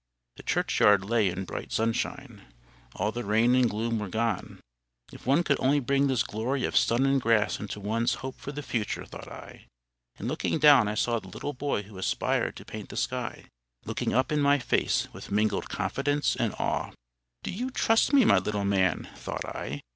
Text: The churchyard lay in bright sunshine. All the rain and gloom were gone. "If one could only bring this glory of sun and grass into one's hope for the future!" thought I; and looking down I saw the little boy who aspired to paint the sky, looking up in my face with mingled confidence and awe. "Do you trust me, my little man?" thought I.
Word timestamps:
The 0.37 0.41
churchyard 0.41 1.05
lay 1.05 1.29
in 1.29 1.45
bright 1.45 1.71
sunshine. 1.71 2.47
All 2.95 3.11
the 3.11 3.23
rain 3.23 3.53
and 3.53 3.69
gloom 3.69 3.99
were 3.99 4.07
gone. 4.09 4.59
"If 5.13 5.27
one 5.27 5.43
could 5.43 5.59
only 5.59 5.79
bring 5.79 6.07
this 6.07 6.23
glory 6.23 6.65
of 6.65 6.75
sun 6.75 7.05
and 7.05 7.21
grass 7.21 7.59
into 7.59 7.79
one's 7.79 8.15
hope 8.25 8.33
for 8.39 8.51
the 8.51 8.63
future!" 8.63 9.05
thought 9.05 9.27
I; 9.31 9.67
and 10.17 10.27
looking 10.27 10.57
down 10.57 10.87
I 10.87 10.95
saw 10.95 11.19
the 11.19 11.27
little 11.29 11.53
boy 11.53 11.83
who 11.83 11.99
aspired 11.99 12.55
to 12.55 12.65
paint 12.65 12.89
the 12.89 12.97
sky, 12.97 13.45
looking 13.85 14.11
up 14.11 14.31
in 14.31 14.41
my 14.41 14.57
face 14.57 15.07
with 15.13 15.29
mingled 15.31 15.69
confidence 15.69 16.35
and 16.35 16.55
awe. 16.57 16.89
"Do 17.43 17.51
you 17.51 17.69
trust 17.69 18.11
me, 18.11 18.25
my 18.25 18.39
little 18.39 18.65
man?" 18.65 19.07
thought 19.15 19.45
I. 19.45 19.81